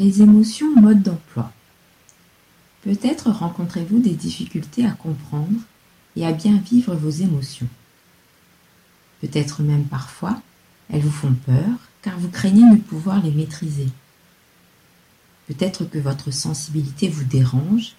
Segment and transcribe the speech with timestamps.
[0.00, 1.52] Les émotions mode d'emploi.
[2.82, 5.60] Peut-être rencontrez-vous des difficultés à comprendre
[6.16, 7.68] et à bien vivre vos émotions.
[9.20, 10.40] Peut-être même parfois,
[10.90, 11.68] elles vous font peur
[12.02, 13.88] car vous craignez ne pouvoir les maîtriser.
[15.48, 17.94] Peut-être que votre sensibilité vous dérange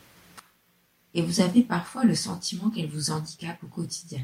[1.13, 4.23] et vous avez parfois le sentiment qu'elle vous handicape au quotidien.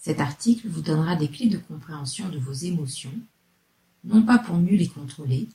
[0.00, 3.14] Cet article vous donnera des clés de compréhension de vos émotions,
[4.04, 5.48] non pas pour mieux les contrôler,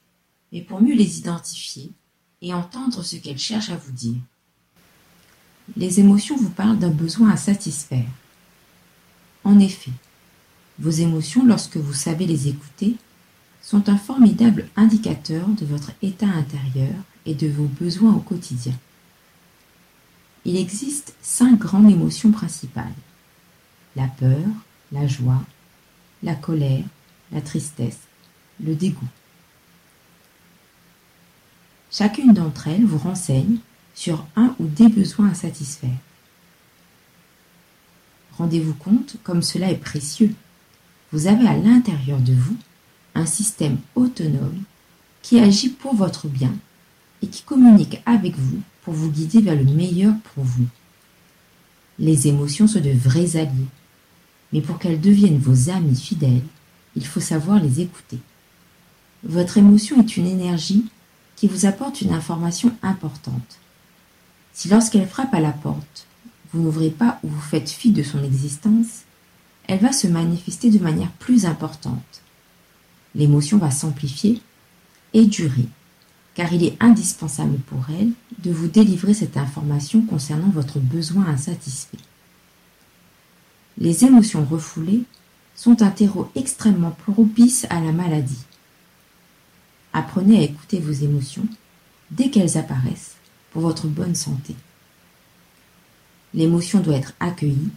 [0.52, 1.92] mais pour mieux les identifier
[2.42, 4.20] et entendre ce qu'elles cherchent à vous dire.
[5.78, 8.10] Les émotions vous parlent d'un besoin à satisfaire.
[9.44, 9.92] En effet,
[10.80, 12.96] vos émotions, lorsque vous savez les écouter,
[13.62, 18.74] sont un formidable indicateur de votre état intérieur et de vos besoins au quotidien.
[20.46, 22.94] Il existe cinq grandes émotions principales.
[23.96, 24.48] La peur,
[24.92, 25.44] la joie,
[26.24, 26.86] la colère,
[27.32, 28.00] la tristesse,
[28.64, 29.08] le dégoût.
[31.92, 33.58] Chacune d'entre elles vous renseigne
[33.96, 35.98] sur un ou des besoins à satisfaire.
[38.38, 40.34] Rendez-vous compte comme cela est précieux.
[41.12, 42.56] Vous avez à l'intérieur de vous
[43.16, 44.64] un système autonome
[45.22, 46.54] qui agit pour votre bien
[47.22, 50.68] et qui communique avec vous vous guider vers le meilleur pour vous.
[51.98, 53.68] Les émotions sont de vrais alliés,
[54.54, 56.44] mais pour qu'elles deviennent vos amis fidèles,
[56.96, 58.20] il faut savoir les écouter.
[59.24, 60.86] Votre émotion est une énergie
[61.36, 63.60] qui vous apporte une information importante.
[64.54, 66.08] Si lorsqu'elle frappe à la porte,
[66.52, 69.04] vous n'ouvrez pas ou vous faites fi de son existence,
[69.68, 72.22] elle va se manifester de manière plus importante.
[73.14, 74.42] L'émotion va s'amplifier
[75.14, 75.68] et durer,
[76.36, 78.12] car il est indispensable pour elle
[78.44, 81.98] de vous délivrer cette information concernant votre besoin insatisfait.
[83.78, 85.04] Les émotions refoulées
[85.56, 88.46] sont un terreau extrêmement propice à la maladie.
[89.94, 91.48] Apprenez à écouter vos émotions
[92.12, 93.16] dès qu'elles apparaissent
[93.52, 94.56] pour votre bonne santé.
[96.34, 97.70] L'émotion doit être accueillie,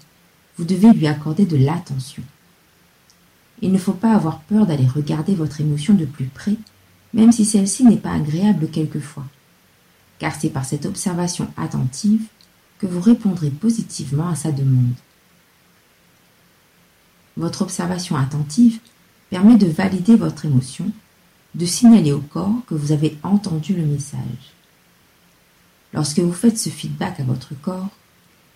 [0.58, 2.22] vous devez lui accorder de l'attention.
[3.62, 6.56] Il ne faut pas avoir peur d'aller regarder votre émotion de plus près,
[7.14, 9.26] même si celle-ci n'est pas agréable quelquefois,
[10.18, 12.22] car c'est par cette observation attentive
[12.78, 14.94] que vous répondrez positivement à sa demande.
[17.36, 18.80] Votre observation attentive
[19.30, 20.90] permet de valider votre émotion
[21.54, 24.52] de signaler au corps que vous avez entendu le message.
[25.92, 27.88] Lorsque vous faites ce feedback à votre corps,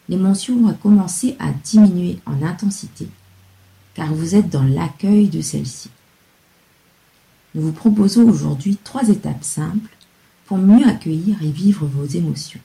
[0.09, 3.09] l'émotion va commencer à diminuer en intensité,
[3.95, 5.91] car vous êtes dans l'accueil de celle-ci.
[7.57, 9.91] Nous vous proposons aujourd'hui trois étapes simples
[10.45, 12.61] pour mieux accueillir et vivre vos émotions.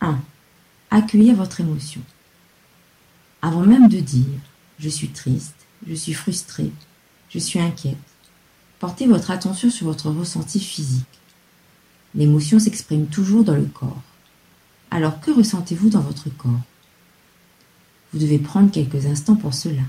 [0.00, 0.18] 1.
[0.90, 2.00] Accueillir votre émotion.
[3.42, 4.40] Avant même de dire
[4.78, 6.70] je suis triste, je suis frustré,
[7.28, 7.98] je suis inquiète,
[8.84, 11.06] Portez votre attention sur votre ressenti physique.
[12.14, 14.02] L'émotion s'exprime toujours dans le corps.
[14.90, 16.60] Alors que ressentez-vous dans votre corps?
[18.12, 19.82] Vous devez prendre quelques instants pour cela.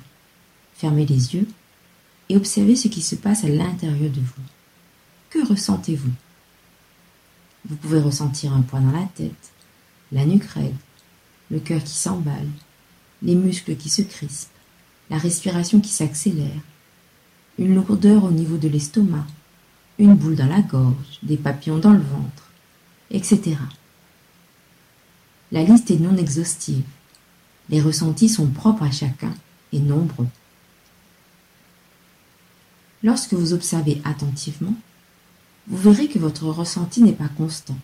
[0.75, 1.45] Fermez les yeux
[2.29, 4.43] et observez ce qui se passe à l'intérieur de vous.
[5.29, 6.11] Que ressentez-vous?
[7.67, 9.51] Vous pouvez ressentir un poids dans la tête,
[10.11, 10.75] la nuque raide,
[11.49, 12.49] le cœur qui s'emballe,
[13.21, 14.49] les muscles qui se crispent,
[15.09, 16.61] la respiration qui s'accélère,
[17.57, 19.25] une lourdeur au niveau de l'estomac,
[19.97, 22.51] une boule dans la gorge, des papillons dans le ventre,
[23.11, 23.55] etc.
[25.51, 26.83] La liste est non exhaustive.
[27.69, 29.33] Les ressentis sont propres à chacun
[29.71, 30.27] et nombreux.
[33.05, 34.73] Lorsque vous observez attentivement,
[35.67, 37.77] vous verrez que votre ressenti n'est pas constant.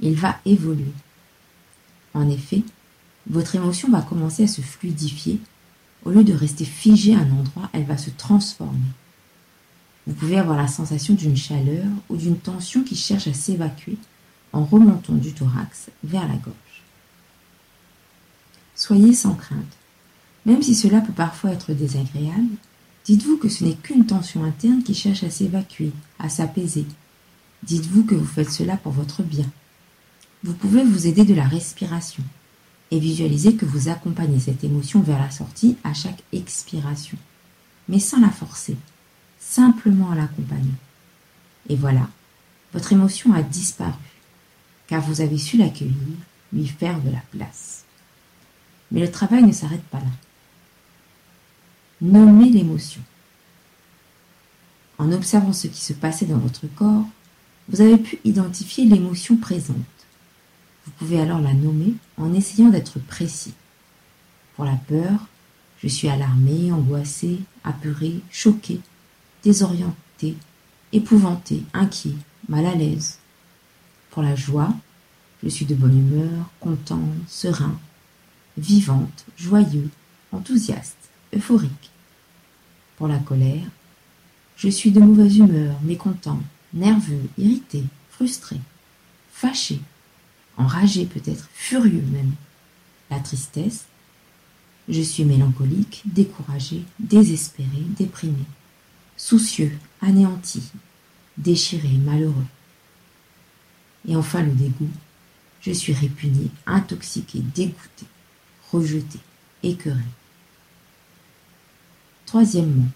[0.00, 0.92] Il va évoluer.
[2.12, 2.62] En effet,
[3.26, 5.40] votre émotion va commencer à se fluidifier.
[6.04, 8.92] Au lieu de rester figée à un endroit, elle va se transformer.
[10.06, 13.96] Vous pouvez avoir la sensation d'une chaleur ou d'une tension qui cherche à s'évacuer
[14.52, 16.84] en remontant du thorax vers la gorge.
[18.74, 19.78] Soyez sans crainte.
[20.44, 22.56] Même si cela peut parfois être désagréable,
[23.04, 26.86] dites-vous que ce n'est qu'une tension interne qui cherche à s'évacuer, à s'apaiser.
[27.62, 29.46] Dites-vous que vous faites cela pour votre bien.
[30.42, 32.22] Vous pouvez vous aider de la respiration
[32.90, 37.18] et visualiser que vous accompagnez cette émotion vers la sortie à chaque expiration,
[37.88, 38.76] mais sans la forcer
[39.40, 40.78] simplement en l'accompagnant.
[41.68, 42.08] Et voilà,
[42.72, 43.92] votre émotion a disparu,
[44.86, 45.96] car vous avez su l'accueillir,
[46.52, 47.84] lui faire de la place.
[48.92, 50.10] Mais le travail ne s'arrête pas là.
[52.02, 53.02] Nommez l'émotion.
[54.96, 57.06] En observant ce qui se passait dans votre corps,
[57.68, 59.76] vous avez pu identifier l'émotion présente.
[60.84, 63.54] Vous pouvez alors la nommer en essayant d'être précis.
[64.56, 65.26] Pour la peur,
[65.82, 68.80] je suis alarmé, angoissé, apeuré, choqué,
[69.42, 70.36] désorienté,
[70.92, 72.16] épouvanté, inquiet,
[72.48, 73.18] mal à l'aise.
[74.10, 74.74] Pour la joie,
[75.42, 77.78] je suis de bonne humeur, content, serein,
[78.58, 79.88] vivante, joyeux,
[80.32, 80.99] enthousiaste,
[81.34, 81.90] euphorique.
[82.96, 83.66] Pour la colère,
[84.56, 86.40] je suis de mauvaise humeur, mécontent,
[86.74, 88.60] nerveux, irrité, frustré,
[89.32, 89.80] fâché,
[90.56, 92.32] enragé peut-être, furieux même.
[93.10, 93.86] La tristesse,
[94.88, 98.44] je suis mélancolique, découragé, désespéré, déprimé,
[99.16, 100.70] soucieux, anéanti,
[101.38, 102.46] déchiré, malheureux.
[104.06, 104.90] Et enfin le dégoût,
[105.60, 108.06] je suis répugné, intoxiqué, dégoûté,
[108.72, 109.18] rejeté,
[109.62, 110.00] écœuré.
[112.30, 112.86] Troisièmement,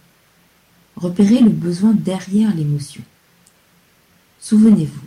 [0.95, 3.03] repérez le besoin derrière l'émotion.
[4.39, 5.07] Souvenez-vous,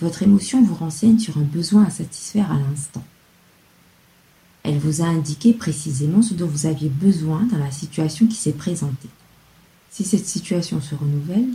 [0.00, 3.02] votre émotion vous renseigne sur un besoin à satisfaire à l'instant.
[4.64, 8.52] Elle vous a indiqué précisément ce dont vous aviez besoin dans la situation qui s'est
[8.52, 9.08] présentée.
[9.90, 11.48] Si cette situation se renouvelle,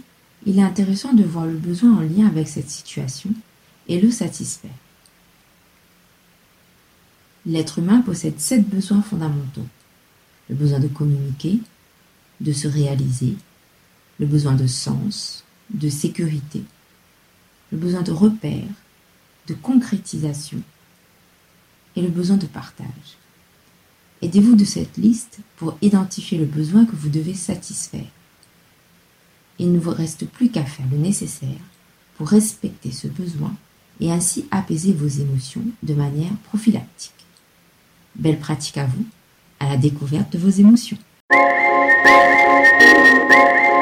[0.48, 3.30] il est intéressant de voir le besoin en lien avec cette situation
[3.88, 4.72] et le satisfaire.
[7.46, 9.68] L'être humain possède sept besoins fondamentaux.
[10.50, 11.60] Le besoin de communiquer,
[12.42, 13.36] de se réaliser,
[14.20, 16.64] le besoin de sens, de sécurité,
[17.72, 18.70] le besoin de repère,
[19.48, 20.62] de concrétisation
[21.96, 23.18] et le besoin de partage.
[24.22, 28.08] Aidez-vous de cette liste pour identifier le besoin que vous devez satisfaire.
[29.60, 31.60] Il ne vous reste plus qu'à faire le nécessaire
[32.18, 33.54] pour respecter ce besoin
[34.00, 37.14] et ainsi apaiser vos émotions de manière prophylactique.
[38.16, 39.06] Belle pratique à vous,
[39.60, 40.98] à la découverte de vos émotions.
[42.04, 43.73] Música